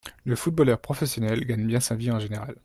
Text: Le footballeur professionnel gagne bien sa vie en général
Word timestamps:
Le 0.25 0.35
footballeur 0.35 0.79
professionnel 0.81 1.45
gagne 1.45 1.67
bien 1.67 1.79
sa 1.79 1.93
vie 1.93 2.09
en 2.09 2.17
général 2.19 2.55